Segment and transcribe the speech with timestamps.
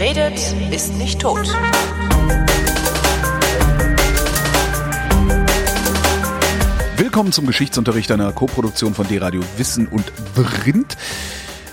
[0.00, 1.46] Wer redet, ist nicht tot.
[6.96, 10.96] Willkommen zum Geschichtsunterricht einer Koproduktion von D-Radio Wissen und Brind.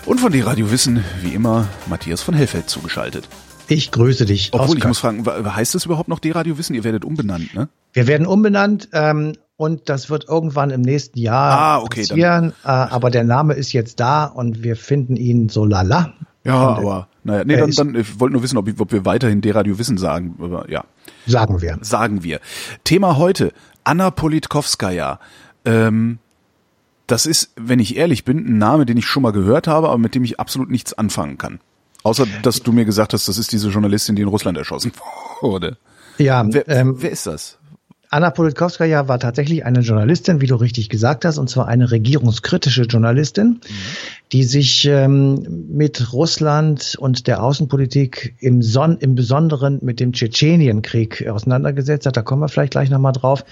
[0.05, 3.29] Und von D-Radio Wissen, wie immer, Matthias von Hellfeld zugeschaltet.
[3.69, 4.49] Ich grüße dich.
[4.51, 4.77] Obwohl, Oskar.
[4.77, 6.73] ich muss fragen, heißt das überhaupt noch D-Radio Wissen?
[6.73, 7.69] Ihr werdet umbenannt, ne?
[7.93, 12.51] Wir werden umbenannt ähm, und das wird irgendwann im nächsten Jahr ah, okay, passieren.
[12.65, 16.13] Äh, aber der Name ist jetzt da und wir finden ihn so lala.
[16.43, 19.41] Ja, und, aber naja, nee, dann, dann ich wollte nur wissen, ob, ob wir weiterhin
[19.41, 20.35] D-Radio Wissen sagen.
[20.39, 20.85] Aber, ja.
[21.25, 21.77] Sagen wir.
[21.81, 22.39] Sagen wir.
[22.83, 23.51] Thema heute,
[23.83, 25.19] Anna Politkovskaya.
[25.65, 26.19] Ähm,
[27.07, 29.97] das ist, wenn ich ehrlich bin, ein Name, den ich schon mal gehört habe, aber
[29.97, 31.59] mit dem ich absolut nichts anfangen kann.
[32.03, 34.91] Außer, dass du mir gesagt hast, das ist diese Journalistin, die in Russland erschossen
[35.41, 35.77] wurde.
[36.17, 37.57] Ja, wer, ähm, wer ist das?
[38.09, 42.83] Anna Politkovskaya war tatsächlich eine Journalistin, wie du richtig gesagt hast, und zwar eine regierungskritische
[42.83, 43.59] Journalistin, mhm.
[44.31, 51.27] die sich ähm, mit Russland und der Außenpolitik im, Son im Besonderen mit dem Tschetschenienkrieg
[51.27, 52.15] auseinandergesetzt hat.
[52.15, 53.43] Da kommen wir vielleicht gleich nochmal drauf.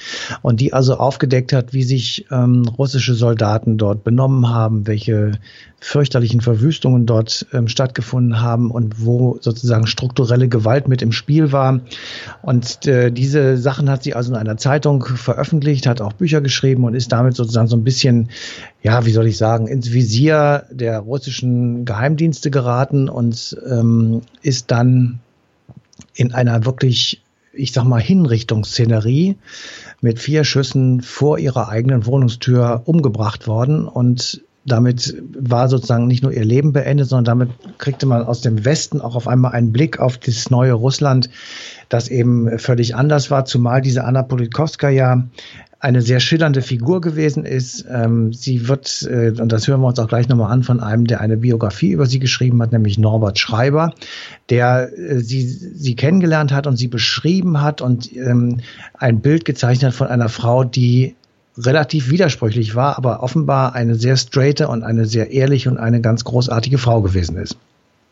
[0.41, 5.33] Und die also aufgedeckt hat, wie sich ähm, russische Soldaten dort benommen haben, welche
[5.85, 11.81] fürchterlichen Verwüstungen dort ähm, stattgefunden haben und wo sozusagen strukturelle Gewalt mit im Spiel war.
[12.41, 16.85] Und äh, diese Sachen hat sie also in einer Zeitung veröffentlicht, hat auch Bücher geschrieben
[16.85, 18.31] und ist damit sozusagen so ein bisschen,
[18.81, 25.19] ja, wie soll ich sagen, ins Visier der russischen Geheimdienste geraten und ähm, ist dann
[26.15, 27.21] in einer wirklich
[27.57, 29.37] ich sag mal, Hinrichtungsszenerie
[30.01, 33.87] mit vier Schüssen vor ihrer eigenen Wohnungstür umgebracht worden.
[33.87, 38.65] Und damit war sozusagen nicht nur ihr Leben beendet, sondern damit kriegte man aus dem
[38.65, 41.29] Westen auch auf einmal einen Blick auf das neue Russland,
[41.89, 45.27] das eben völlig anders war, zumal diese Anna Politkovskaya
[45.79, 47.85] eine sehr schillernde Figur gewesen ist.
[47.87, 51.05] Ähm, sie wird, äh, und das hören wir uns auch gleich nochmal an, von einem,
[51.05, 53.93] der eine Biografie über sie geschrieben hat, nämlich Norbert Schreiber,
[54.49, 58.61] der äh, sie, sie kennengelernt hat und sie beschrieben hat und ähm,
[58.95, 61.15] ein Bild gezeichnet von einer Frau, die
[61.57, 66.23] relativ widersprüchlich war, aber offenbar eine sehr straighte und eine sehr ehrliche und eine ganz
[66.23, 67.57] großartige Frau gewesen ist.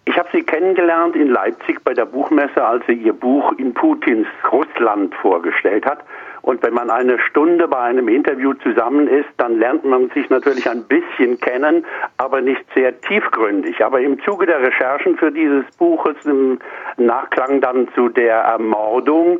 [0.05, 4.27] Ich habe sie kennengelernt in Leipzig bei der Buchmesse, als sie ihr Buch in Putins
[4.51, 5.99] Russland vorgestellt hat.
[6.41, 10.69] Und wenn man eine Stunde bei einem Interview zusammen ist, dann lernt man sich natürlich
[10.69, 11.85] ein bisschen kennen,
[12.17, 13.83] aber nicht sehr tiefgründig.
[13.83, 16.59] Aber im Zuge der Recherchen für dieses Buches, im
[16.97, 19.39] Nachklang dann zu der Ermordung,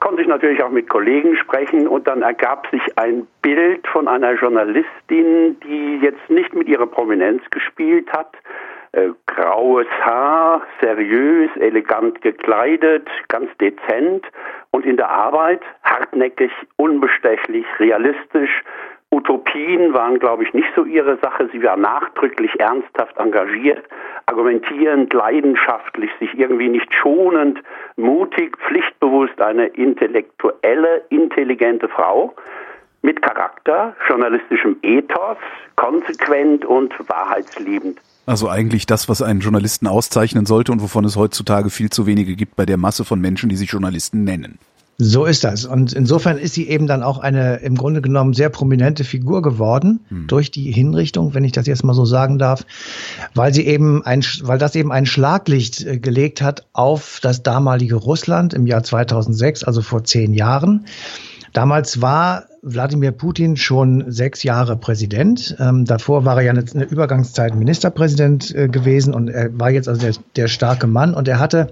[0.00, 4.32] konnte ich natürlich auch mit Kollegen sprechen und dann ergab sich ein Bild von einer
[4.34, 8.34] Journalistin, die jetzt nicht mit ihrer Prominenz gespielt hat.
[8.92, 14.24] Äh, graues Haar, seriös, elegant gekleidet, ganz dezent
[14.70, 18.62] und in der Arbeit hartnäckig, unbestechlich, realistisch,
[19.16, 21.48] Utopien waren, glaube ich, nicht so ihre Sache.
[21.50, 23.82] Sie war nachdrücklich ernsthaft engagiert,
[24.26, 27.62] argumentierend, leidenschaftlich, sich irgendwie nicht schonend,
[27.96, 32.34] mutig, pflichtbewusst, eine intellektuelle, intelligente Frau
[33.00, 35.38] mit Charakter, journalistischem Ethos,
[35.76, 37.98] konsequent und wahrheitsliebend.
[38.26, 42.34] Also eigentlich das, was einen Journalisten auszeichnen sollte und wovon es heutzutage viel zu wenige
[42.34, 44.58] gibt bei der Masse von Menschen, die sich Journalisten nennen.
[44.98, 45.66] So ist das.
[45.66, 50.00] Und insofern ist sie eben dann auch eine im Grunde genommen sehr prominente Figur geworden
[50.08, 50.26] hm.
[50.26, 52.64] durch die Hinrichtung, wenn ich das jetzt mal so sagen darf,
[53.34, 57.96] weil sie eben ein, weil das eben ein Schlaglicht äh, gelegt hat auf das damalige
[57.96, 60.86] Russland im Jahr 2006, also vor zehn Jahren.
[61.52, 65.56] Damals war Wladimir Putin schon sechs Jahre Präsident.
[65.58, 69.88] Ähm, davor war er ja eine, eine Übergangszeit Ministerpräsident äh, gewesen und er war jetzt
[69.88, 71.70] also der, der, starke Mann und er hatte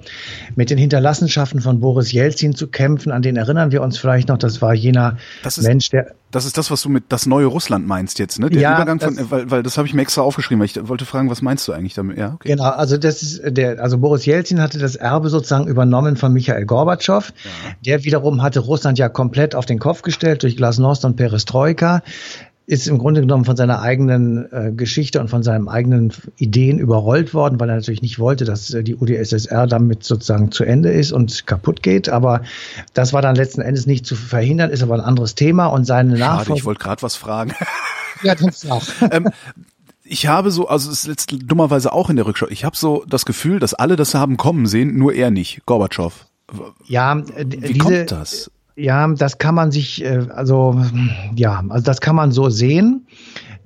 [0.54, 3.10] mit den Hinterlassenschaften von Boris Jelzin zu kämpfen.
[3.10, 4.38] An den erinnern wir uns vielleicht noch.
[4.38, 6.12] Das war jener das ist, Mensch, der.
[6.30, 8.50] Das ist das, was du mit das neue Russland meinst jetzt, ne?
[8.50, 10.60] Der ja, Übergang von, das, weil, weil das habe ich mir extra aufgeschrieben.
[10.60, 12.18] Weil ich wollte fragen, was meinst du eigentlich damit?
[12.18, 12.48] Ja, okay.
[12.48, 16.66] Genau, also das ist der, also Boris Jelzin hatte das Erbe sozusagen übernommen von Michael
[16.66, 17.28] Gorbatschow.
[17.28, 17.50] Ja.
[17.86, 22.02] Der wiederum hatte Russland ja komplett auf den Kopf gestellt durch Glasnost Glasnost und Perestroika
[22.66, 27.34] ist im Grunde genommen von seiner eigenen äh, Geschichte und von seinen eigenen Ideen überrollt
[27.34, 31.12] worden, weil er natürlich nicht wollte, dass äh, die UdSSR damit sozusagen zu Ende ist
[31.12, 32.08] und kaputt geht.
[32.08, 32.40] Aber
[32.94, 36.16] das war dann letzten Endes nicht zu verhindern, ist aber ein anderes Thema und seine
[36.16, 36.58] Nachfolger.
[36.58, 37.52] Ich wollte gerade was fragen.
[38.22, 38.82] ja, das auch.
[39.10, 39.28] ähm,
[40.02, 43.26] ich habe so, also es ist dummerweise auch in der Rückschau, ich habe so das
[43.26, 46.26] Gefühl, dass alle das haben kommen sehen, nur er nicht, Gorbatschow.
[46.86, 48.50] Ja, äh, wie diese, kommt das?
[48.76, 50.82] Ja, das kann man sich, äh, also
[51.36, 53.06] ja, also das kann man so sehen.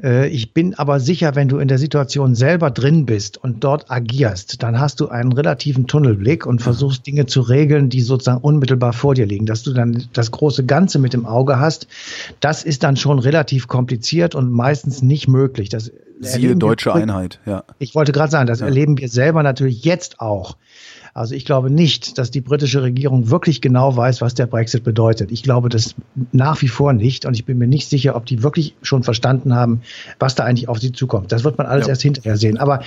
[0.03, 3.91] Äh, ich bin aber sicher, wenn du in der Situation selber drin bist und dort
[3.91, 8.93] agierst, dann hast du einen relativen Tunnelblick und versuchst Dinge zu regeln, die sozusagen unmittelbar
[8.93, 9.47] vor dir liegen.
[9.47, 11.89] Dass du dann das große Ganze mit im Auge hast,
[12.41, 15.69] das ist dann schon relativ kompliziert und meistens nicht möglich.
[15.71, 15.91] Das
[16.21, 17.65] Siehe deutsche wir, Einheit, ja.
[17.79, 18.67] Ich wollte gerade sagen, das ja.
[18.67, 20.57] erleben wir selber natürlich jetzt auch.
[21.15, 25.31] Also ich glaube nicht, dass die britische Regierung wirklich genau weiß, was der Brexit bedeutet.
[25.33, 25.95] Ich glaube das
[26.33, 29.55] nach wie vor nicht und ich bin mir nicht sicher, ob die wirklich schon verstanden
[29.55, 29.83] haben,
[30.19, 31.33] was da eigentlich auf sie zukommt.
[31.33, 31.91] Das wird man alles ja.
[31.91, 32.59] erst hinterher sehen.
[32.59, 32.81] Aber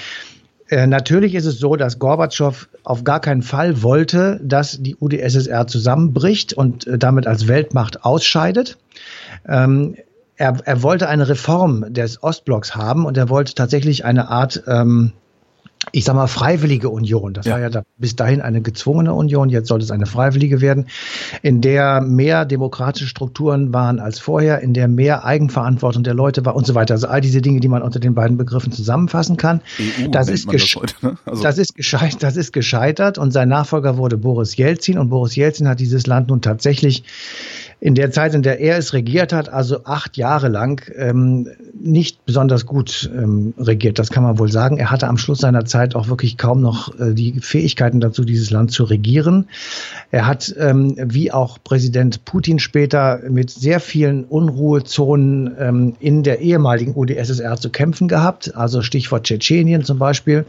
[0.72, 5.68] äh, natürlich ist es so, dass Gorbatschow auf gar keinen Fall wollte, dass die UdSSR
[5.68, 8.78] zusammenbricht und äh, damit als Weltmacht ausscheidet.
[9.48, 9.96] Ähm,
[10.38, 15.12] er, er wollte eine Reform des Ostblocks haben und er wollte tatsächlich eine Art ähm,
[15.92, 17.33] ich sag mal, freiwillige Union.
[17.33, 17.54] Das ja.
[17.54, 20.88] war ja da, bis dahin eine gezwungene Union, jetzt sollte es eine freiwillige werden,
[21.42, 26.56] in der mehr demokratische Strukturen waren als vorher, in der mehr Eigenverantwortung der Leute war
[26.56, 26.94] und so weiter.
[26.94, 29.62] Also all diese Dinge, die man unter den beiden Begriffen zusammenfassen kann.
[29.80, 31.18] EU das, ist das, heute, ne?
[31.25, 35.36] also das, ist gescheitert, das ist gescheitert und sein Nachfolger wurde Boris Jelzin und Boris
[35.36, 37.04] Jelzin hat dieses Land nun tatsächlich
[37.83, 42.24] in der Zeit, in der er es regiert hat, also acht Jahre lang, ähm, nicht
[42.28, 43.98] besonders gut ähm, regiert.
[43.98, 44.78] Das kann man wohl sagen.
[44.78, 48.51] Er hatte am Schluss seiner Zeit auch wirklich kaum noch äh, die Fähigkeiten dazu, dieses
[48.51, 49.48] Land zu regieren.
[50.12, 56.39] Er hat, ähm, wie auch Präsident Putin später, mit sehr vielen Unruhezonen ähm, in der
[56.39, 58.56] ehemaligen UdSSR zu kämpfen gehabt.
[58.56, 60.45] Also Stichwort Tschetschenien zum Beispiel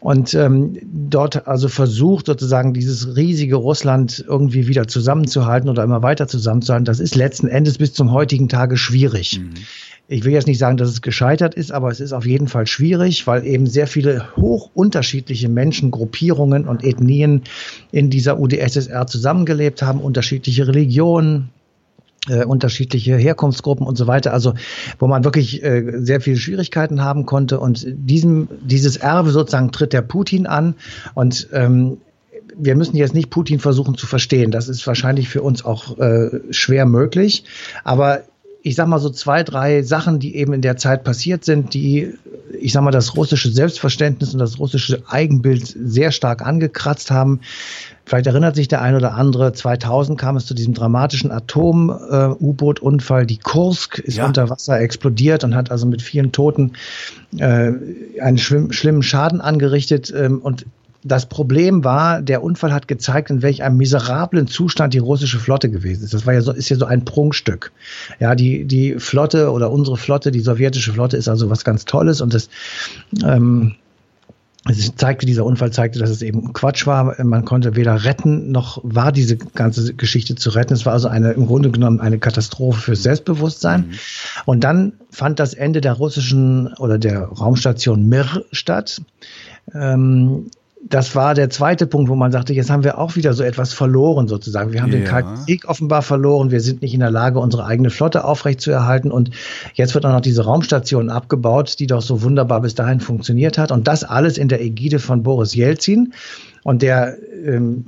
[0.00, 6.28] und ähm, dort also versucht sozusagen dieses riesige Russland irgendwie wieder zusammenzuhalten oder immer weiter
[6.28, 6.84] zusammenzuhalten.
[6.84, 9.40] Das ist letzten Endes bis zum heutigen Tage schwierig.
[9.40, 9.54] Mhm.
[10.10, 12.66] Ich will jetzt nicht sagen, dass es gescheitert ist, aber es ist auf jeden Fall
[12.66, 17.42] schwierig, weil eben sehr viele hoch unterschiedliche Menschen, Gruppierungen und Ethnien
[17.92, 21.50] in dieser UdSSR zusammengelebt haben, unterschiedliche Religionen,
[22.28, 24.54] äh, unterschiedliche Herkunftsgruppen und so weiter, also
[24.98, 27.60] wo man wirklich äh, sehr viele Schwierigkeiten haben konnte.
[27.60, 30.74] Und diesem, dieses Erbe sozusagen tritt der Putin an
[31.14, 31.98] und ähm,
[32.60, 34.50] wir müssen jetzt nicht Putin versuchen zu verstehen.
[34.50, 37.44] Das ist wahrscheinlich für uns auch äh, schwer möglich.
[37.84, 38.22] Aber
[38.62, 42.14] ich sag mal so zwei, drei Sachen, die eben in der Zeit passiert sind, die,
[42.60, 47.40] ich sag mal, das russische Selbstverständnis und das russische Eigenbild sehr stark angekratzt haben.
[48.04, 53.26] Vielleicht erinnert sich der ein oder andere, 2000 kam es zu diesem dramatischen Atom-U-Boot-Unfall.
[53.26, 54.26] Die Kursk ist ja.
[54.26, 56.72] unter Wasser explodiert und hat also mit vielen Toten
[57.36, 57.72] äh,
[58.20, 60.12] einen schlimmen Schaden angerichtet.
[60.16, 60.64] Ähm, und
[61.04, 65.70] das Problem war, der Unfall hat gezeigt, in welch einem miserablen Zustand die russische Flotte
[65.70, 66.12] gewesen ist.
[66.12, 67.72] Das war ja so, ist ja so ein Prunkstück.
[68.18, 72.20] Ja, die, die Flotte oder unsere Flotte, die sowjetische Flotte ist also was ganz Tolles
[72.20, 72.48] und das,
[73.24, 73.76] ähm,
[74.66, 77.14] es zeigte, dieser Unfall zeigte, dass es eben Quatsch war.
[77.24, 80.74] Man konnte weder retten, noch war diese ganze Geschichte zu retten.
[80.74, 83.80] Es war also eine, im Grunde genommen eine Katastrophe fürs Selbstbewusstsein.
[83.80, 83.94] Mhm.
[84.44, 89.00] Und dann fand das Ende der russischen oder der Raumstation Mir statt.
[89.72, 90.50] Ähm,
[90.88, 93.72] das war der zweite Punkt, wo man sagte, jetzt haben wir auch wieder so etwas
[93.72, 94.72] verloren sozusagen.
[94.72, 94.98] Wir haben ja.
[94.98, 96.50] den Kalten Krieg offenbar verloren.
[96.50, 99.10] Wir sind nicht in der Lage, unsere eigene Flotte aufrechtzuerhalten.
[99.10, 99.30] Und
[99.74, 103.70] jetzt wird auch noch diese Raumstation abgebaut, die doch so wunderbar bis dahin funktioniert hat.
[103.70, 106.14] Und das alles in der Ägide von Boris Jelzin.
[106.64, 107.86] Und der ähm,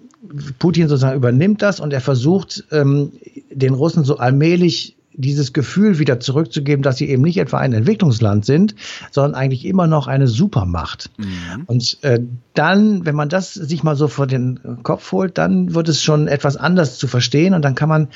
[0.58, 3.12] Putin sozusagen übernimmt das und er versucht, ähm,
[3.50, 8.44] den Russen so allmählich dieses Gefühl wieder zurückzugeben, dass sie eben nicht etwa ein Entwicklungsland
[8.44, 8.74] sind,
[9.10, 11.10] sondern eigentlich immer noch eine Supermacht.
[11.18, 11.64] Mhm.
[11.66, 12.20] Und äh,
[12.54, 16.28] dann, wenn man das sich mal so vor den Kopf holt, dann wird es schon
[16.28, 18.08] etwas anders zu verstehen und dann kann man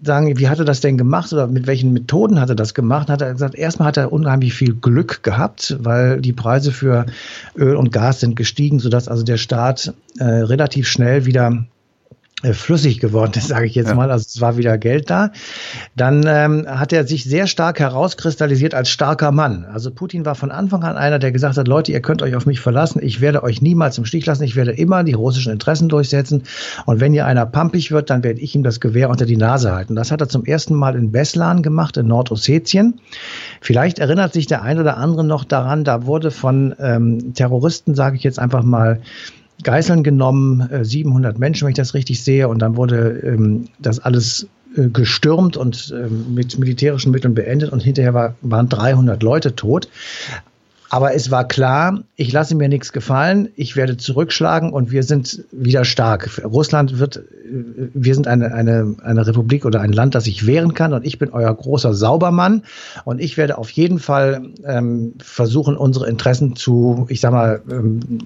[0.00, 3.08] sagen, wie hat er das denn gemacht oder mit welchen Methoden hat er das gemacht?
[3.08, 7.06] Hat er gesagt, erstmal hat er unheimlich viel Glück gehabt, weil die Preise für
[7.56, 11.66] Öl und Gas sind gestiegen, sodass also der Staat äh, relativ schnell wieder
[12.52, 13.94] flüssig geworden ist, sage ich jetzt ja.
[13.94, 14.10] mal.
[14.10, 15.30] Also es war wieder Geld da.
[15.96, 19.64] Dann ähm, hat er sich sehr stark herauskristallisiert als starker Mann.
[19.64, 22.46] Also Putin war von Anfang an einer, der gesagt hat, Leute, ihr könnt euch auf
[22.46, 23.00] mich verlassen.
[23.02, 24.42] Ich werde euch niemals im Stich lassen.
[24.42, 26.42] Ich werde immer die russischen Interessen durchsetzen.
[26.86, 29.72] Und wenn ihr einer pampig wird, dann werde ich ihm das Gewehr unter die Nase
[29.72, 29.94] halten.
[29.94, 33.00] Das hat er zum ersten Mal in Beslan gemacht, in Nordossetien.
[33.60, 38.16] Vielleicht erinnert sich der ein oder andere noch daran, da wurde von ähm, Terroristen, sage
[38.16, 39.00] ich jetzt einfach mal,
[39.62, 44.00] Geiseln genommen, 700 äh, Menschen, wenn ich das richtig sehe, und dann wurde ähm, das
[44.00, 49.54] alles äh, gestürmt und äh, mit militärischen Mitteln beendet und hinterher war, waren 300 Leute
[49.54, 49.88] tot.
[50.92, 55.42] Aber es war klar, ich lasse mir nichts gefallen, ich werde zurückschlagen und wir sind
[55.50, 56.42] wieder stark.
[56.44, 60.92] Russland wird, wir sind eine, eine, eine Republik oder ein Land, das sich wehren kann
[60.92, 62.64] und ich bin euer großer Saubermann
[63.06, 68.18] und ich werde auf jeden Fall ähm, versuchen, unsere Interessen zu, ich sag mal, ähm,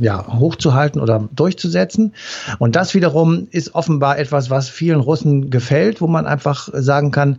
[0.00, 2.14] ja, hochzuhalten oder durchzusetzen.
[2.58, 7.38] Und das wiederum ist offenbar etwas, was vielen Russen gefällt, wo man einfach sagen kann,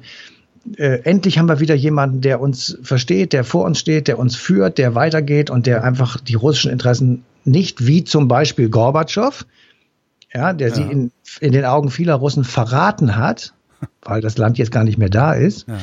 [0.77, 4.35] äh, endlich haben wir wieder jemanden, der uns versteht, der vor uns steht, der uns
[4.35, 9.45] führt, der weitergeht und der einfach die russischen Interessen nicht wie zum Beispiel Gorbatschow,
[10.33, 10.75] ja, der ja.
[10.75, 13.53] sie in, in den Augen vieler Russen verraten hat,
[14.01, 15.77] weil das Land jetzt gar nicht mehr da ist, ja.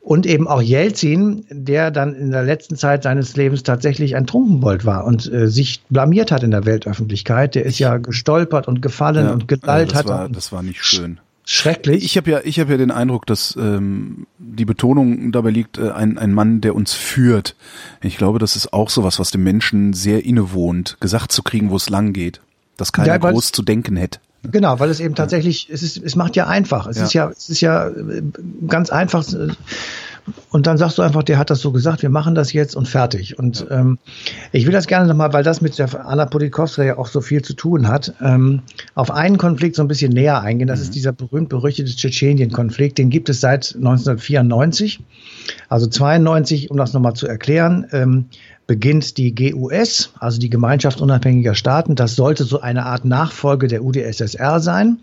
[0.00, 4.86] und eben auch Jelzin, der dann in der letzten Zeit seines Lebens tatsächlich ein Trunkenbold
[4.86, 7.54] war und äh, sich blamiert hat in der Weltöffentlichkeit.
[7.54, 10.06] Der ist ja gestolpert und gefallen ja, und gelallt also das hat.
[10.06, 11.20] War, das war nicht schön.
[11.46, 12.04] Schrecklich.
[12.04, 15.90] Ich habe ja, ich habe ja den Eindruck, dass ähm, die Betonung dabei liegt, äh,
[15.90, 17.54] ein, ein Mann, der uns führt.
[18.00, 21.76] Ich glaube, das ist auch sowas, was dem Menschen sehr innewohnt, gesagt zu kriegen, wo
[21.76, 22.40] es lang geht,
[22.78, 24.20] dass keiner ja, groß zu denken hätte.
[24.42, 26.86] Genau, weil es eben tatsächlich, es ist, es macht ja einfach.
[26.86, 27.04] Es ja.
[27.04, 28.22] ist ja, es ist ja äh,
[28.66, 29.24] ganz einfach.
[30.50, 32.88] Und dann sagst du einfach, der hat das so gesagt, wir machen das jetzt und
[32.88, 33.38] fertig.
[33.38, 33.98] Und ähm,
[34.52, 37.42] ich will das gerne nochmal, weil das mit der Anna Politkowska ja auch so viel
[37.42, 38.62] zu tun hat, ähm,
[38.94, 40.68] auf einen Konflikt so ein bisschen näher eingehen.
[40.68, 40.84] Das mhm.
[40.84, 42.98] ist dieser berühmt-berüchtigte Tschetschenien-Konflikt.
[42.98, 45.00] Den gibt es seit 1994.
[45.68, 47.86] Also 92, um das nochmal zu erklären.
[47.92, 48.26] Ähm,
[48.66, 51.96] beginnt die GUS, also die Gemeinschaft unabhängiger Staaten.
[51.96, 55.00] Das sollte so eine Art Nachfolge der UdSSR sein.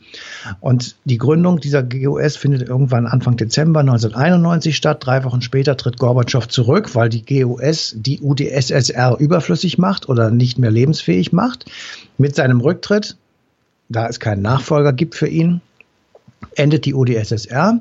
[0.59, 5.05] Und die Gründung dieser GUS findet irgendwann Anfang Dezember 1991 statt.
[5.05, 10.57] Drei Wochen später tritt Gorbatschow zurück, weil die GUS die UdSSR überflüssig macht oder nicht
[10.57, 11.65] mehr lebensfähig macht.
[12.17, 13.17] Mit seinem Rücktritt,
[13.89, 15.61] da es keinen Nachfolger gibt für ihn,
[16.55, 17.79] endet die UdSSR.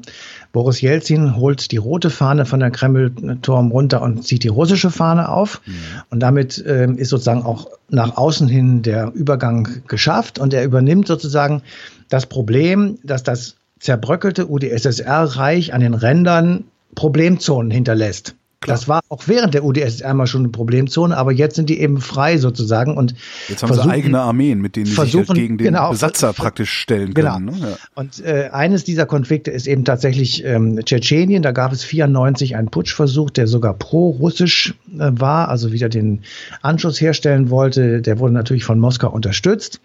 [0.52, 5.28] Boris Jelzin holt die rote Fahne von der Kremlturm runter und zieht die russische Fahne
[5.28, 5.60] auf.
[5.64, 5.72] Mhm.
[6.10, 10.38] Und damit ähm, ist sozusagen auch nach außen hin der Übergang geschafft.
[10.38, 11.62] Und er übernimmt sozusagen
[12.08, 16.64] das Problem, dass das zerbröckelte UdSSR-Reich an den Rändern
[16.94, 18.34] Problemzonen hinterlässt.
[18.62, 18.76] Klar.
[18.76, 22.36] Das war auch während der UdSSR schon eine Problemzone, aber jetzt sind die eben frei
[22.36, 23.14] sozusagen und
[23.48, 26.70] jetzt haben sie eigene Armeen, mit denen sie sich halt gegen den genau, Besatzer praktisch
[26.70, 27.36] stellen genau.
[27.36, 27.46] können.
[27.46, 27.58] Genau.
[27.58, 27.70] Ne?
[27.70, 27.76] Ja.
[27.94, 31.42] Und äh, eines dieser Konflikte ist eben tatsächlich ähm, Tschetschenien.
[31.42, 36.20] Da gab es 94 einen Putschversuch, der sogar pro-russisch äh, war, also wieder den
[36.60, 38.02] Anschluss herstellen wollte.
[38.02, 39.80] Der wurde natürlich von Moskau unterstützt,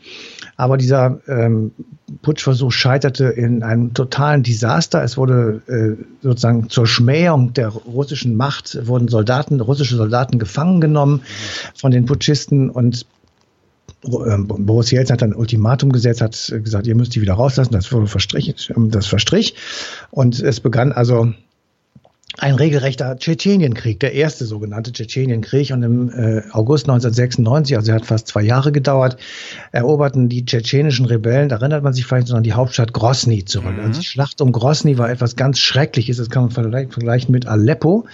[0.57, 1.71] aber dieser ähm,
[2.21, 5.03] Putschversuch scheiterte in einem totalen Desaster.
[5.03, 11.21] Es wurde äh, sozusagen zur Schmähung der russischen Macht, wurden Soldaten, russische Soldaten gefangen genommen
[11.75, 13.05] von den Putschisten und
[14.05, 17.73] ähm, Boris Jelzin hat ein Ultimatum gesetzt, hat gesagt, ihr müsst die wieder rauslassen.
[17.73, 19.55] Das wurde verstrich, das verstrich.
[20.11, 21.33] Und es begann also
[22.37, 25.71] ein regelrechter Tschetschenienkrieg, der erste sogenannte Tschetschenienkrieg.
[25.71, 29.17] Und im äh, August 1996, also er hat fast zwei Jahre gedauert,
[29.71, 33.77] eroberten die tschetschenischen Rebellen, da erinnert man sich vielleicht noch an die Hauptstadt Grosny zurück.
[33.77, 33.85] Mhm.
[33.85, 38.05] Also die Schlacht um Grosny war etwas ganz Schreckliches, das kann man vergleichen mit Aleppo.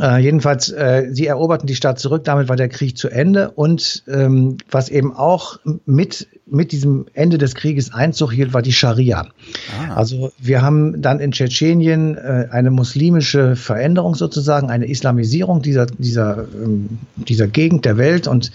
[0.00, 3.50] Äh, jedenfalls, äh, sie eroberten die Stadt zurück, damit war der Krieg zu Ende.
[3.50, 8.72] Und ähm, was eben auch mit, mit diesem Ende des Krieges Einzug hielt, war die
[8.72, 9.26] Scharia.
[9.78, 9.94] Ah.
[9.94, 16.46] Also wir haben dann in Tschetschenien äh, eine muslimische Veränderung sozusagen, eine Islamisierung dieser, dieser,
[16.54, 18.50] ähm, dieser Gegend der Welt und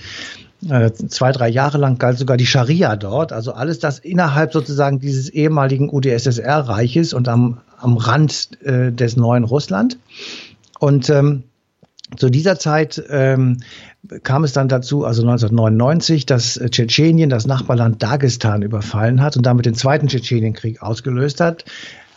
[0.69, 4.99] äh, zwei, drei Jahre lang galt sogar die Scharia dort, also alles das innerhalb sozusagen
[4.99, 9.97] dieses ehemaligen UdSSR-Reiches und am, am Rand äh, des neuen Russland.
[10.79, 11.43] Und ähm,
[12.17, 13.57] zu dieser Zeit ähm,
[14.23, 19.65] kam es dann dazu, also 1999, dass Tschetschenien das Nachbarland Dagestan überfallen hat und damit
[19.65, 21.65] den zweiten Tschetschenienkrieg ausgelöst hat.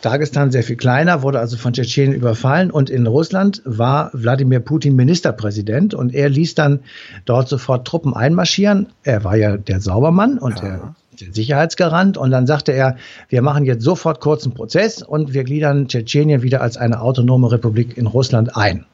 [0.01, 4.95] Dagestan sehr viel kleiner, wurde also von Tschetschenien überfallen und in Russland war Wladimir Putin
[4.95, 6.81] Ministerpräsident und er ließ dann
[7.25, 8.87] dort sofort Truppen einmarschieren.
[9.03, 10.93] Er war ja der Saubermann und ja.
[11.19, 12.97] der Sicherheitsgarant und dann sagte er,
[13.29, 17.97] wir machen jetzt sofort kurzen Prozess und wir gliedern Tschetschenien wieder als eine autonome Republik
[17.97, 18.85] in Russland ein.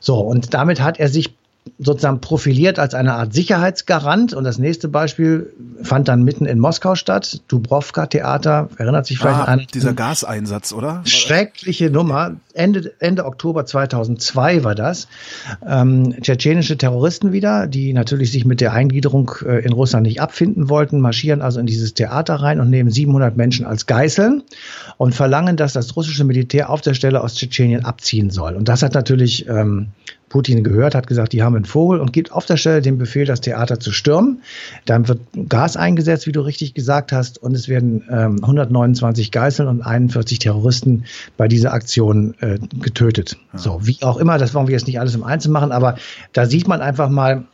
[0.00, 1.37] So, und damit hat er sich
[1.78, 4.34] sozusagen profiliert als eine Art Sicherheitsgarant.
[4.34, 7.42] Und das nächste Beispiel fand dann mitten in Moskau statt.
[7.48, 9.66] Dubrovka Theater, erinnert sich vielleicht ah, an.
[9.72, 11.02] Dieser Gaseinsatz, oder?
[11.04, 12.36] Schreckliche Nummer.
[12.54, 15.08] Ende, Ende Oktober 2002 war das.
[15.66, 20.68] Ähm, tschetschenische Terroristen wieder, die natürlich sich mit der Eingliederung äh, in Russland nicht abfinden
[20.68, 24.42] wollten, marschieren also in dieses Theater rein und nehmen 700 Menschen als Geiseln
[24.96, 28.56] und verlangen, dass das russische Militär auf der Stelle aus Tschetschenien abziehen soll.
[28.56, 29.88] Und das hat natürlich ähm,
[30.28, 33.24] Putin gehört, hat gesagt, die haben einen Vogel und gibt auf der Stelle den Befehl,
[33.24, 34.42] das Theater zu stürmen.
[34.84, 39.68] Dann wird Gas eingesetzt, wie du richtig gesagt hast, und es werden ähm, 129 Geiseln
[39.68, 41.04] und 41 Terroristen
[41.36, 43.36] bei dieser Aktion äh, getötet.
[43.52, 43.58] Ja.
[43.58, 45.96] So, wie auch immer, das wollen wir jetzt nicht alles im Einzelnen machen, aber
[46.32, 47.44] da sieht man einfach mal,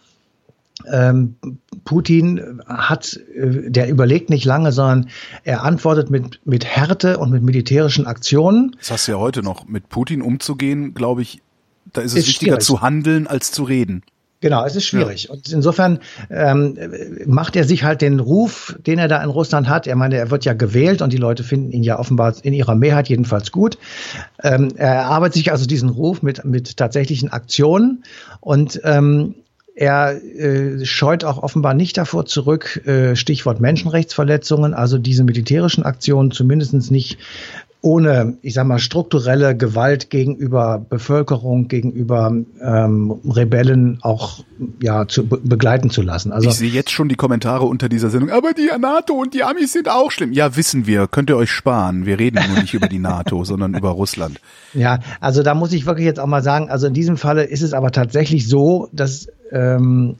[0.90, 1.37] ähm,
[1.85, 5.09] Putin hat, äh, der überlegt nicht lange, sondern
[5.45, 8.76] er antwortet mit, mit Härte und mit militärischen Aktionen.
[8.78, 9.66] Das hast du ja heute noch.
[9.66, 11.43] Mit Putin umzugehen, glaube ich,
[11.95, 12.65] da ist es ist wichtiger schwierig.
[12.65, 14.03] zu handeln als zu reden.
[14.45, 15.25] Genau, es ist schwierig.
[15.25, 15.31] Ja.
[15.31, 16.77] Und insofern ähm,
[17.25, 19.87] macht er sich halt den Ruf, den er da in Russland hat.
[19.87, 22.75] Er meine, er wird ja gewählt und die Leute finden ihn ja offenbar in ihrer
[22.75, 23.79] Mehrheit jedenfalls gut.
[24.43, 28.05] Ähm, er erarbeitet sich also diesen Ruf mit, mit tatsächlichen Aktionen
[28.41, 29.35] und ähm,
[29.77, 36.31] er äh, scheut auch offenbar nicht davor zurück, äh, Stichwort Menschenrechtsverletzungen, also diese militärischen Aktionen
[36.31, 37.19] zumindest nicht
[37.85, 44.43] ohne, ich sag mal, strukturelle Gewalt gegenüber Bevölkerung, gegenüber ähm, Rebellen auch
[44.81, 46.33] ja zu be begleiten zu lassen.
[46.33, 48.31] Also ich sehe jetzt schon die Kommentare unter dieser Sendung.
[48.31, 50.33] Aber die NATO und die Amis sind auch schlimm.
[50.33, 51.07] Ja, wissen wir.
[51.09, 52.07] Könnt ihr euch sparen.
[52.07, 54.41] Wir reden nur nicht über die NATO, sondern über Russland.
[54.73, 56.71] Ja, also da muss ich wirklich jetzt auch mal sagen.
[56.71, 60.17] Also in diesem Falle ist es aber tatsächlich so, dass ähm,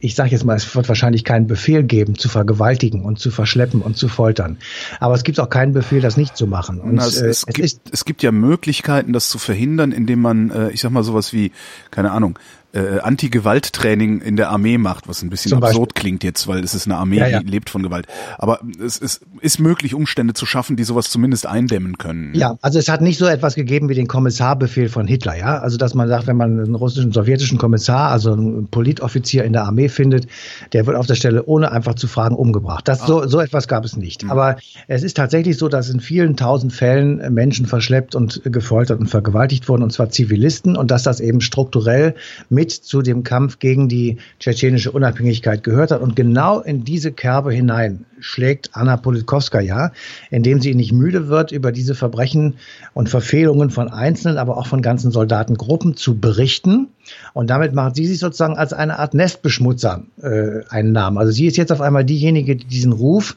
[0.00, 3.82] ich sage jetzt mal, es wird wahrscheinlich keinen Befehl geben, zu vergewaltigen und zu verschleppen
[3.82, 4.56] und zu foltern.
[4.98, 6.80] Aber es gibt auch keinen Befehl, das nicht zu machen.
[6.80, 10.20] Und, Na, es, äh, es, es, gibt, es gibt ja Möglichkeiten, das zu verhindern, indem
[10.20, 11.52] man, äh, ich sag mal, sowas wie,
[11.90, 12.38] keine Ahnung,
[12.72, 16.86] äh, Anti-Gewalt-Training in der Armee macht, was ein bisschen absurd klingt jetzt, weil es ist
[16.86, 17.40] eine Armee, ja, ja.
[17.40, 18.06] die lebt von Gewalt.
[18.38, 22.34] Aber es ist, ist möglich, Umstände zu schaffen, die sowas zumindest eindämmen können.
[22.34, 25.58] Ja, also es hat nicht so etwas gegeben wie den Kommissarbefehl von Hitler, ja.
[25.58, 29.64] Also dass man sagt, wenn man einen russischen, sowjetischen Kommissar, also einen Politoffizier in der
[29.64, 30.28] Armee findet,
[30.72, 32.86] der wird auf der Stelle ohne einfach zu fragen umgebracht.
[32.86, 34.24] Das, so, so etwas gab es nicht.
[34.24, 34.30] Mhm.
[34.30, 39.08] Aber es ist tatsächlich so, dass in vielen tausend Fällen Menschen verschleppt und gefoltert und
[39.08, 42.14] vergewaltigt wurden, und zwar Zivilisten, und dass das eben strukturell
[42.48, 46.02] mit mit zu dem Kampf gegen die tschetschenische Unabhängigkeit gehört hat.
[46.02, 49.92] Und genau in diese Kerbe hinein schlägt Anna Politkovskaya,
[50.30, 52.56] indem sie nicht müde wird, über diese Verbrechen
[52.92, 56.88] und Verfehlungen von Einzelnen, aber auch von ganzen Soldatengruppen zu berichten.
[57.32, 61.16] Und damit macht sie sich sozusagen als eine Art Nestbeschmutzer äh, einen Namen.
[61.16, 63.36] Also sie ist jetzt auf einmal diejenige, die diesen Ruf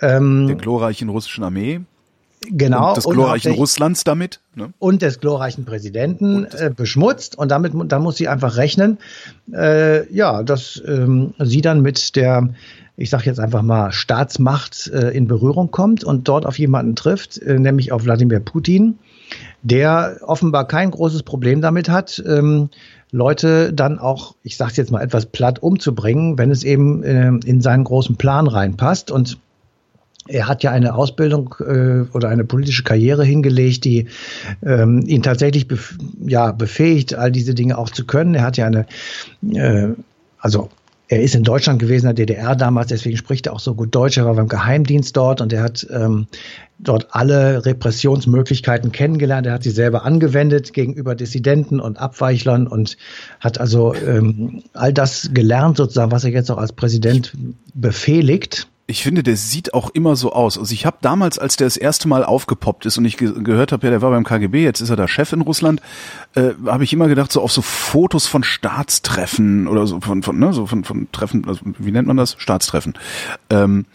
[0.00, 1.80] ähm, der glorreichen russischen Armee
[2.42, 2.88] Genau.
[2.88, 4.40] Und des glorreichen Russlands damit.
[4.54, 4.72] Ne?
[4.78, 7.36] Und des glorreichen Präsidenten äh, beschmutzt.
[7.36, 8.98] Und damit da muss sie einfach rechnen,
[9.52, 12.48] äh, ja, dass ähm, sie dann mit der,
[12.96, 17.36] ich sage jetzt einfach mal, Staatsmacht äh, in Berührung kommt und dort auf jemanden trifft,
[17.38, 18.98] äh, nämlich auf Wladimir Putin,
[19.62, 22.70] der offenbar kein großes Problem damit hat, ähm,
[23.12, 27.60] Leute dann auch, ich sage jetzt mal etwas platt, umzubringen, wenn es eben äh, in
[27.60, 29.10] seinen großen Plan reinpasst.
[29.10, 29.38] Und
[30.30, 34.06] er hat ja eine Ausbildung äh, oder eine politische Karriere hingelegt, die
[34.64, 38.34] ähm, ihn tatsächlich bef ja, befähigt, all diese Dinge auch zu können.
[38.34, 38.86] Er hat ja eine,
[39.52, 39.88] äh,
[40.38, 40.70] also
[41.10, 43.92] er ist in Deutschland gewesen, in der DDR damals, deswegen spricht er auch so gut
[43.92, 44.16] Deutsch.
[44.16, 46.28] Er war beim Geheimdienst dort und er hat ähm,
[46.78, 49.44] dort alle Repressionsmöglichkeiten kennengelernt.
[49.44, 52.96] Er hat sie selber angewendet gegenüber Dissidenten und Abweichlern und
[53.40, 57.32] hat also ähm, all das gelernt, sozusagen, was er jetzt auch als Präsident
[57.74, 60.58] befehligt ich finde, der sieht auch immer so aus.
[60.58, 63.70] Also ich habe damals, als der das erste Mal aufgepoppt ist und ich ge gehört
[63.70, 65.80] habe, ja, der war beim KGB, jetzt ist er da Chef in Russland,
[66.34, 70.38] äh, habe ich immer gedacht, so auf so Fotos von Staatstreffen oder so von, von
[70.38, 72.34] ne, so von, von Treffen, also wie nennt man das?
[72.38, 72.94] Staatstreffen.
[73.48, 73.86] Ähm,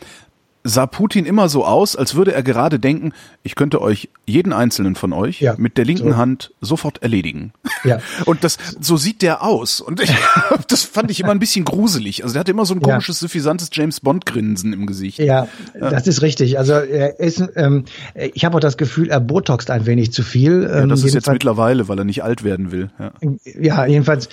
[0.66, 4.96] sah Putin immer so aus, als würde er gerade denken, ich könnte euch, jeden einzelnen
[4.96, 6.18] von euch, ja, mit der linken so.
[6.18, 7.54] Hand sofort erledigen.
[7.84, 8.00] Ja.
[8.26, 9.80] Und das, so sieht der aus.
[9.80, 10.12] Und ich,
[10.68, 12.24] das fand ich immer ein bisschen gruselig.
[12.24, 13.28] Also der hatte immer so ein komisches, ja.
[13.28, 15.20] suffisantes James Bond-Grinsen im Gesicht.
[15.20, 15.48] Ja,
[15.80, 16.58] ja, das ist richtig.
[16.58, 20.64] Also er ist, ähm, ich habe auch das Gefühl, er botoxt ein wenig zu viel.
[20.64, 22.90] Ja, das ähm, ist jetzt mittlerweile, weil er nicht alt werden will.
[22.98, 24.30] Ja, ja jedenfalls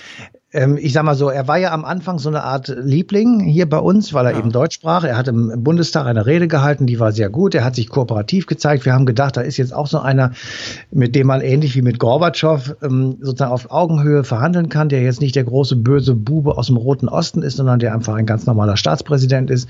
[0.53, 3.67] ähm, ich sag mal so, er war ja am Anfang so eine Art Liebling hier
[3.67, 4.39] bei uns, weil er ja.
[4.39, 5.03] eben Deutsch sprach.
[5.03, 7.55] Er hat im Bundestag eine Rede gehalten, die war sehr gut.
[7.55, 8.85] Er hat sich kooperativ gezeigt.
[8.85, 10.31] Wir haben gedacht, da ist jetzt auch so einer,
[10.91, 15.21] mit dem man ähnlich wie mit Gorbatschow ähm, sozusagen auf Augenhöhe verhandeln kann, der jetzt
[15.21, 18.45] nicht der große böse Bube aus dem Roten Osten ist, sondern der einfach ein ganz
[18.45, 19.67] normaler Staatspräsident ist.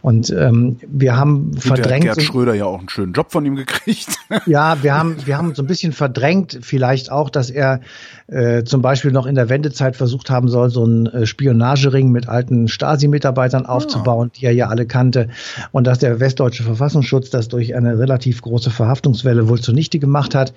[0.00, 2.04] Und ähm, wir haben und verdrängt.
[2.04, 4.16] Der Gerd Schröder ja auch einen schönen Job von ihm gekriegt.
[4.46, 7.80] ja, wir haben, wir haben so ein bisschen verdrängt, vielleicht auch, dass er
[8.28, 12.28] äh, zum Beispiel noch in der Wendezeit versucht haben soll, so einen äh, Spionagering mit
[12.28, 14.36] alten Stasi-Mitarbeitern aufzubauen, oh.
[14.38, 15.28] die er ja alle kannte.
[15.70, 20.52] Und dass der westdeutsche Verfassungsschutz das durch eine relativ große Verhaftungswelle wohl zunichte gemacht hat.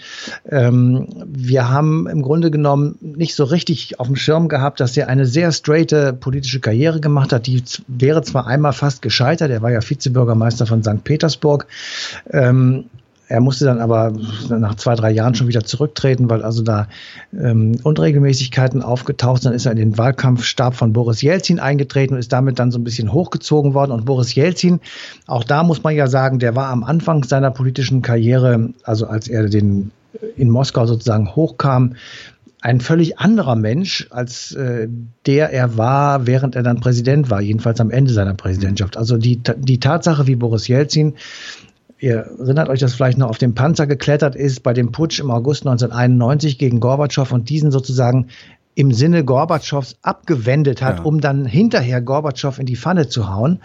[0.50, 5.08] Ähm, wir haben im Grunde genommen nicht so richtig auf dem Schirm gehabt, dass er
[5.08, 7.48] eine sehr straighte politische Karriere gemacht hat.
[7.48, 11.04] Die wäre zwar einmal fast gescheitert, er war ja Vizebürgermeister von St.
[11.04, 11.68] Petersburg.
[12.32, 12.86] Ähm,
[13.28, 14.14] er musste dann aber
[14.50, 16.88] nach zwei, drei Jahren schon wieder zurücktreten, weil also da
[17.34, 19.52] ähm, Unregelmäßigkeiten aufgetaucht sind.
[19.52, 22.80] Dann ist er in den Wahlkampfstab von Boris Jelzin eingetreten und ist damit dann so
[22.80, 23.92] ein bisschen hochgezogen worden.
[23.92, 24.80] Und Boris Jelzin,
[25.28, 29.28] auch da muss man ja sagen, der war am Anfang seiner politischen Karriere, also als
[29.28, 29.92] er den
[30.38, 31.96] in Moskau sozusagen hochkam,
[32.62, 34.88] ein völlig anderer Mensch, als äh,
[35.28, 38.98] der er war, während er dann Präsident war, jedenfalls am Ende seiner Präsidentschaft.
[38.98, 41.14] Also die, die Tatsache, wie Boris Jelzin
[42.06, 45.32] Ihr erinnert euch, dass vielleicht noch auf dem Panzer geklettert ist bei dem Putsch im
[45.32, 48.28] August 1991 gegen Gorbatschow und diesen sozusagen
[48.76, 51.04] im Sinne Gorbatschows abgewendet hat, ja.
[51.04, 53.60] um dann hinterher Gorbatschow in die Pfanne zu hauen.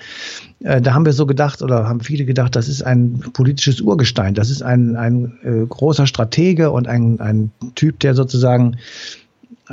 [0.61, 4.33] Äh, da haben wir so gedacht oder haben viele gedacht, das ist ein politisches Urgestein.
[4.33, 8.79] Das ist ein, ein äh, großer Stratege und ein, ein Typ, der sozusagen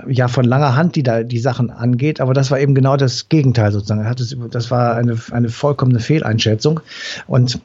[0.09, 3.29] ja von langer Hand die da die Sachen angeht, aber das war eben genau das
[3.29, 4.01] Gegenteil sozusagen.
[4.01, 6.81] Er hat es, das war eine, eine vollkommene Fehleinschätzung
[7.27, 7.61] und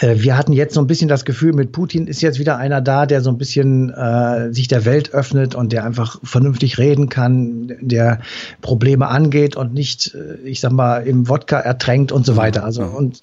[0.00, 3.06] wir hatten jetzt so ein bisschen das Gefühl, mit Putin ist jetzt wieder einer da,
[3.06, 7.72] der so ein bisschen äh, sich der Welt öffnet und der einfach vernünftig reden kann,
[7.80, 8.20] der
[8.60, 12.64] Probleme angeht und nicht, äh, ich sag mal, im Wodka ertränkt und so weiter.
[12.64, 13.22] Also und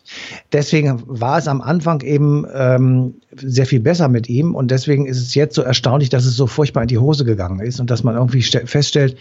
[0.51, 5.21] deswegen war es am Anfang eben ähm, sehr viel besser mit ihm und deswegen ist
[5.21, 8.03] es jetzt so erstaunlich, dass es so furchtbar in die Hose gegangen ist und dass
[8.03, 9.17] man irgendwie feststellt,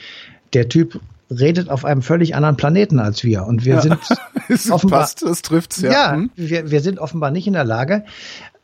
[0.54, 3.44] der Typ redet auf einem völlig anderen Planeten als wir.
[3.44, 3.98] Und wir ja, sind
[4.70, 5.92] offenbar, passt, das trifft's, ja.
[5.92, 6.30] Ja, hm?
[6.36, 8.04] wir, wir sind offenbar nicht in der Lage,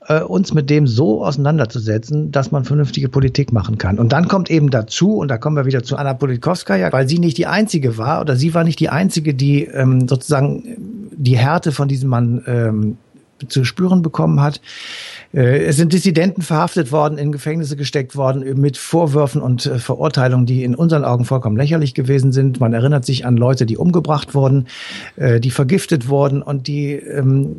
[0.06, 3.98] äh, uns mit dem so auseinanderzusetzen, dass man vernünftige Politik machen kann.
[3.98, 7.18] Und dann kommt eben dazu, und da kommen wir wieder zu Anna Politkovskaya, weil sie
[7.18, 11.72] nicht die einzige war, oder sie war nicht die einzige, die ähm, sozusagen die Härte
[11.72, 12.96] von diesem Mann ähm,
[13.48, 14.60] zu spüren bekommen hat.
[15.32, 20.46] Äh, es sind Dissidenten verhaftet worden, in Gefängnisse gesteckt worden mit Vorwürfen und äh, Verurteilungen,
[20.46, 22.60] die in unseren Augen vollkommen lächerlich gewesen sind.
[22.60, 24.66] Man erinnert sich an Leute, die umgebracht wurden,
[25.16, 27.56] äh, die vergiftet wurden und die ähm,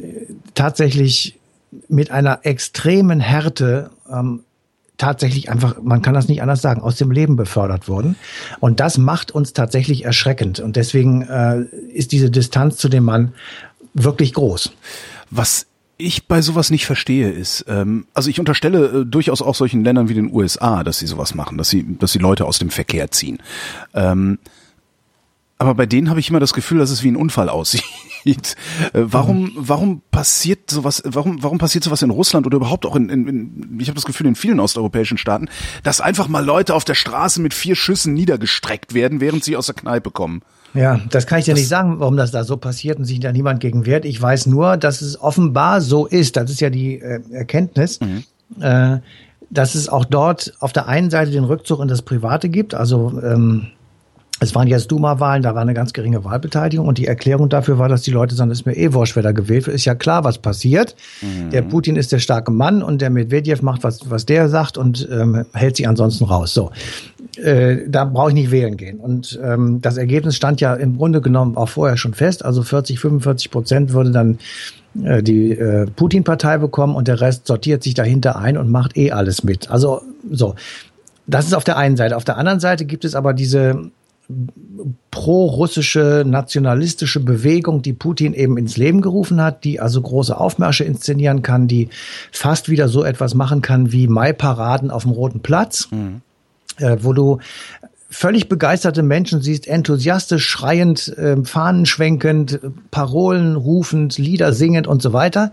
[0.53, 1.37] tatsächlich
[1.87, 4.41] mit einer extremen Härte ähm,
[4.97, 8.17] tatsächlich einfach, man kann das nicht anders sagen, aus dem Leben befördert wurden.
[8.59, 10.59] Und das macht uns tatsächlich erschreckend.
[10.59, 11.23] Und deswegen
[11.91, 13.33] ist diese Distanz zu dem Mann
[13.95, 14.73] wirklich groß.
[15.31, 15.65] Was
[16.01, 20.09] ich bei sowas nicht verstehe, ist, ähm, also ich unterstelle äh, durchaus auch solchen Ländern
[20.09, 23.11] wie den USA, dass sie sowas machen, dass sie, dass sie Leute aus dem Verkehr
[23.11, 23.39] ziehen.
[23.93, 24.39] Ähm,
[25.57, 27.83] aber bei denen habe ich immer das Gefühl, dass es wie ein Unfall aussieht.
[28.23, 28.35] Äh,
[28.93, 33.27] warum, warum passiert sowas, warum, warum passiert sowas in Russland oder überhaupt auch in, in,
[33.27, 35.49] in ich habe das Gefühl in vielen osteuropäischen Staaten,
[35.81, 39.65] dass einfach mal Leute auf der Straße mit vier Schüssen niedergestreckt werden, während sie aus
[39.65, 40.43] der Kneipe kommen?
[40.73, 43.19] Ja, das kann ich dir das nicht sagen, warum das da so passiert und sich
[43.19, 44.05] da niemand gegen wehrt.
[44.05, 46.37] Ich weiß nur, dass es offenbar so ist.
[46.37, 47.99] Das ist ja die äh, Erkenntnis.
[47.99, 48.23] Mhm.
[48.61, 48.99] Äh,
[49.49, 53.19] dass es auch dort auf der einen Seite den Rückzug in das Private gibt, also
[53.21, 53.67] ähm,
[54.43, 57.89] es waren jetzt Duma-Wahlen, da war eine ganz geringe Wahlbeteiligung und die Erklärung dafür war,
[57.89, 59.75] dass die Leute sagen, ist mir eh wurscht, wer da gewählt wird.
[59.75, 60.95] Ist ja klar, was passiert.
[61.21, 61.51] Mhm.
[61.51, 65.07] Der Putin ist der starke Mann und der Medvedev macht, was, was der sagt und
[65.11, 66.55] ähm, hält sich ansonsten raus.
[66.55, 66.71] So,
[67.41, 68.99] äh, da brauche ich nicht wählen gehen.
[68.99, 72.45] Und ähm, das Ergebnis stand ja im Grunde genommen auch vorher schon fest.
[72.45, 74.39] Also 40, 45 Prozent würde dann
[75.03, 79.11] äh, die äh, Putin-Partei bekommen und der Rest sortiert sich dahinter ein und macht eh
[79.11, 79.69] alles mit.
[79.71, 80.55] Also so.
[81.27, 82.17] Das ist auf der einen Seite.
[82.17, 83.91] Auf der anderen Seite gibt es aber diese
[85.11, 91.41] pro-russische nationalistische Bewegung, die Putin eben ins Leben gerufen hat, die also große Aufmärsche inszenieren
[91.41, 91.89] kann, die
[92.31, 96.21] fast wieder so etwas machen kann wie Maiparaden auf dem Roten Platz, mhm.
[96.81, 97.39] Äh, wo du
[98.09, 102.59] völlig begeisterte Menschen siehst, enthusiastisch, schreiend, äh, Fahnen schwenkend,
[102.91, 105.51] Parolen rufend, Lieder singend und so weiter.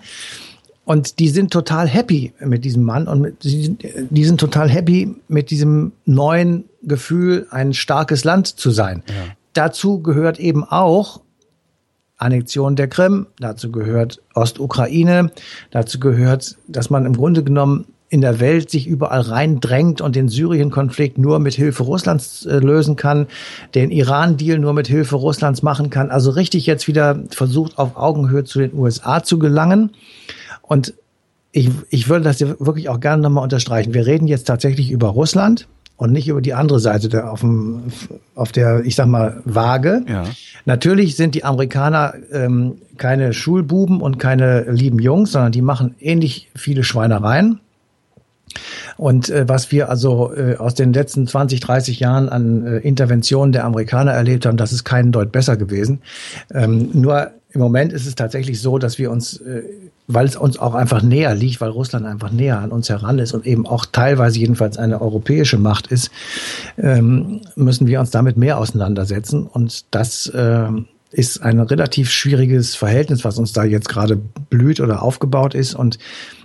[0.84, 5.50] Und die sind total happy mit diesem Mann und mit, die sind total happy mit
[5.50, 9.02] diesem neuen Gefühl, ein starkes Land zu sein.
[9.06, 9.14] Ja.
[9.52, 11.20] Dazu gehört eben auch
[12.16, 15.30] Annexion der Krim, dazu gehört Ostukraine,
[15.70, 20.28] dazu gehört, dass man im Grunde genommen in der Welt sich überall reindrängt und den
[20.28, 23.26] Syrien-Konflikt nur mit Hilfe Russlands äh, lösen kann,
[23.74, 26.10] den Iran-Deal nur mit Hilfe Russlands machen kann.
[26.10, 29.90] Also richtig jetzt wieder versucht, auf Augenhöhe zu den USA zu gelangen.
[30.62, 30.94] Und
[31.52, 33.94] ich, ich würde das wirklich auch gerne nochmal unterstreichen.
[33.94, 37.84] Wir reden jetzt tatsächlich über Russland und nicht über die andere Seite der, auf, dem,
[38.34, 40.02] auf der, ich sag mal, Waage.
[40.08, 40.24] Ja.
[40.64, 46.50] Natürlich sind die Amerikaner ähm, keine Schulbuben und keine lieben Jungs, sondern die machen ähnlich
[46.54, 47.60] viele Schweinereien.
[48.98, 53.52] Und äh, was wir also äh, aus den letzten 20, 30 Jahren an äh, Interventionen
[53.52, 56.00] der Amerikaner erlebt haben, das ist keinen Deut besser gewesen.
[56.52, 59.62] Ähm, nur im Moment ist es tatsächlich so, dass wir uns, äh,
[60.08, 63.32] weil es uns auch einfach näher liegt, weil Russland einfach näher an uns heran ist
[63.32, 66.10] und eben auch teilweise jedenfalls eine europäische Macht ist,
[66.76, 69.46] ähm, müssen wir uns damit mehr auseinandersetzen.
[69.46, 70.68] Und das äh,
[71.10, 75.74] ist ein relativ schwieriges Verhältnis, was uns da jetzt gerade blüht oder aufgebaut ist.
[75.74, 75.98] Und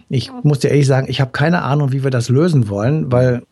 [0.10, 3.44] ich muss dir ehrlich sagen, ich habe keine Ahnung, wie wir das lösen wollen, weil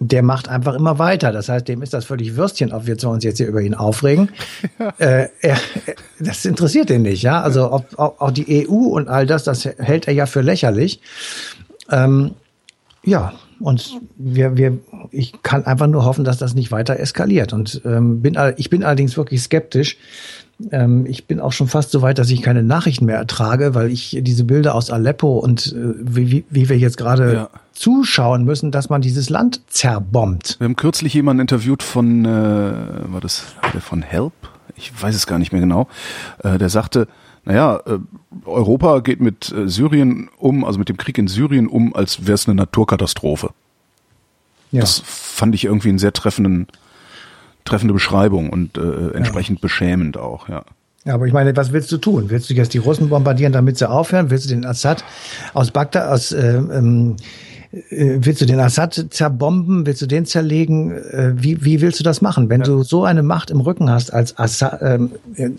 [0.00, 1.32] der macht einfach immer weiter.
[1.32, 4.30] Das heißt, dem ist das völlig Würstchen, ob wir uns jetzt hier über ihn aufregen.
[4.78, 4.88] Ja.
[4.98, 5.56] Äh, er,
[6.18, 7.40] das interessiert ihn nicht, ja.
[7.40, 11.00] Also ob, auch, auch die EU und all das, das hält er ja für lächerlich.
[11.90, 12.32] Ähm,
[13.04, 14.78] ja, und wir, wir,
[15.10, 17.52] ich kann einfach nur hoffen, dass das nicht weiter eskaliert.
[17.52, 19.96] Und ähm, bin, ich bin allerdings wirklich skeptisch,
[20.70, 23.90] ähm, ich bin auch schon fast so weit, dass ich keine Nachrichten mehr ertrage, weil
[23.90, 27.50] ich diese Bilder aus Aleppo und äh, wie, wie wir jetzt gerade ja.
[27.72, 30.56] zuschauen müssen, dass man dieses Land zerbombt.
[30.58, 34.32] Wir haben kürzlich jemanden interviewt von, äh, war das der von Help?
[34.76, 35.88] Ich weiß es gar nicht mehr genau.
[36.42, 37.08] Äh, der sagte,
[37.44, 37.98] naja, äh,
[38.44, 42.34] Europa geht mit äh, Syrien um, also mit dem Krieg in Syrien um, als wäre
[42.34, 43.50] es eine Naturkatastrophe.
[44.70, 44.80] Ja.
[44.80, 46.66] Das fand ich irgendwie einen sehr treffenden
[47.64, 49.62] treffende Beschreibung und äh, entsprechend ja.
[49.62, 50.64] beschämend auch, ja.
[51.04, 52.30] Ja, aber ich meine, was willst du tun?
[52.30, 54.30] Willst du jetzt die Russen bombardieren, damit sie aufhören?
[54.30, 55.04] Willst du den Assad
[55.52, 57.16] aus Bagdad, aus äh, ähm,
[57.90, 59.84] äh, willst du den Assad zerbomben?
[59.84, 60.92] Willst du den zerlegen?
[60.92, 62.48] Äh, wie, wie willst du das machen?
[62.48, 62.66] Wenn ja.
[62.66, 65.50] du so eine Macht im Rücken hast als Assad, ähm, äh,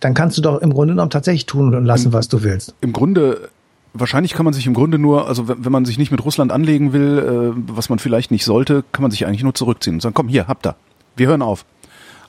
[0.00, 2.74] dann kannst du doch im Grunde genommen tatsächlich tun und lassen, Im, was du willst.
[2.80, 3.50] Im Grunde
[3.94, 6.92] wahrscheinlich kann man sich im Grunde nur, also wenn man sich nicht mit Russland anlegen
[6.92, 10.14] will, äh, was man vielleicht nicht sollte, kann man sich eigentlich nur zurückziehen und sagen,
[10.14, 10.76] komm, hier, habt ihr.
[11.18, 11.64] Wir hören auf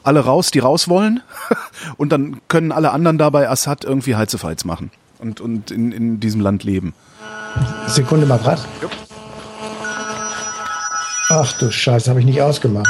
[0.03, 1.21] alle raus, die raus wollen.
[1.97, 6.41] und dann können alle anderen dabei Assad irgendwie Heizefeiz machen und, und in, in diesem
[6.41, 6.93] Land leben.
[7.87, 8.65] Sekunde mal grad.
[11.29, 12.89] Ach du Scheiße, habe ich nicht ausgemacht.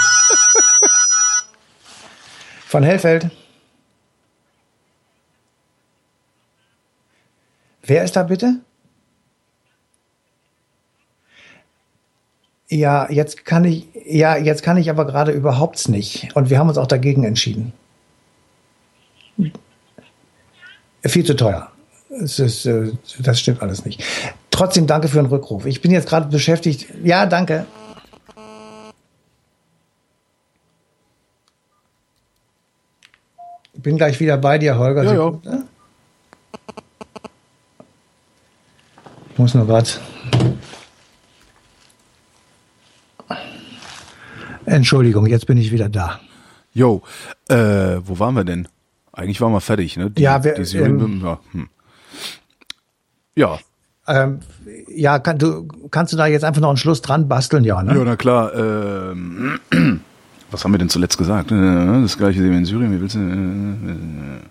[2.68, 3.30] Von Hellfeld.
[7.82, 8.62] Wer ist da bitte?
[12.70, 16.30] Ja, jetzt kann ich, ja, jetzt kann ich aber gerade überhaupt nicht.
[16.36, 17.74] Und wir haben uns auch dagegen entschieden.
[21.04, 21.72] Viel zu teuer.
[22.10, 24.04] Ist, äh, das stimmt alles nicht.
[24.52, 25.66] Trotzdem danke für den Rückruf.
[25.66, 26.88] Ich bin jetzt gerade beschäftigt.
[27.04, 27.66] Ja, danke.
[33.74, 35.04] Bin gleich wieder bei dir, Holger.
[35.04, 35.64] Ja, ja.
[39.32, 39.90] Ich muss nur gerade
[44.70, 46.20] Entschuldigung, jetzt bin ich wieder da.
[46.74, 47.02] Jo,
[47.50, 48.68] äh, wo waren wir denn?
[49.12, 50.12] Eigentlich waren wir fertig, ne?
[50.12, 51.40] Die, ja, wir, die ähm, ja.
[51.52, 51.70] Hm.
[53.36, 53.60] ja.
[54.08, 54.40] Ähm,
[54.88, 57.96] ja, kann, du, kannst du da jetzt einfach noch einen Schluss dran basteln, ja, ne?
[57.96, 58.54] Ja, na klar.
[58.56, 59.60] Ähm,
[60.52, 61.52] was haben wir denn zuletzt gesagt?
[61.52, 62.92] Äh, das gleiche sehen wir in Syrien.
[62.92, 63.20] Wie willst du?
[63.20, 64.42] Äh, äh,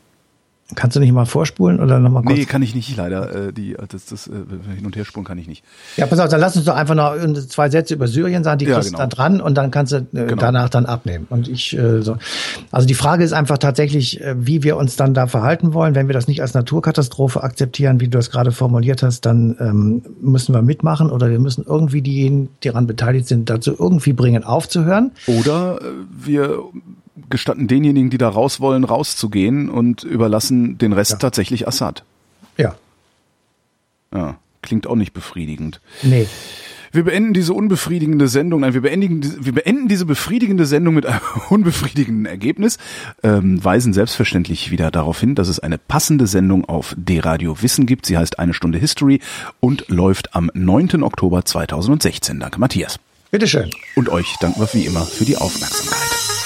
[0.75, 2.37] Kannst du nicht mal vorspulen oder nochmal kurz?
[2.37, 3.49] Nee, kann ich nicht, leider.
[3.49, 4.33] Äh, die, das, das äh,
[4.77, 5.65] hin und her spulen kann ich nicht.
[5.97, 7.17] Ja, pass auf, dann lass uns doch einfach noch
[7.49, 8.99] zwei Sätze über Syrien sagen, die ja, kriegst genau.
[8.99, 10.37] dann dran und dann kannst du äh, genau.
[10.37, 11.27] danach dann abnehmen.
[11.31, 12.19] Und ich äh, so.
[12.71, 15.95] Also die Frage ist einfach tatsächlich, äh, wie wir uns dann da verhalten wollen.
[15.95, 20.03] Wenn wir das nicht als Naturkatastrophe akzeptieren, wie du das gerade formuliert hast, dann ähm,
[20.21, 24.45] müssen wir mitmachen oder wir müssen irgendwie diejenigen, die daran beteiligt sind, dazu irgendwie bringen,
[24.45, 25.13] aufzuhören.
[25.27, 25.85] Oder äh,
[26.27, 26.59] wir
[27.31, 31.19] gestatten denjenigen, die da raus wollen, rauszugehen und überlassen den Rest ja.
[31.19, 32.05] tatsächlich Assad.
[32.57, 32.77] Ja.
[34.13, 35.81] Ja, klingt auch nicht befriedigend.
[36.03, 36.27] Nee.
[36.91, 41.21] Wir beenden diese unbefriedigende Sendung, nein, wir beenden, wir beenden diese befriedigende Sendung mit einem
[41.51, 42.79] unbefriedigenden Ergebnis,
[43.23, 48.07] ähm, weisen selbstverständlich wieder darauf hin, dass es eine passende Sendung auf D-Radio Wissen gibt.
[48.07, 49.21] Sie heißt Eine Stunde History
[49.61, 51.03] und läuft am 9.
[51.03, 52.41] Oktober 2016.
[52.41, 52.99] Danke, Matthias.
[53.31, 53.71] Bitteschön.
[53.95, 56.38] Und euch danken wir wie immer für die Aufmerksamkeit.